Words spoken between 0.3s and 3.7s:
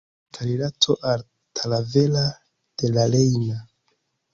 Forta rilato al Talavera de la Reina.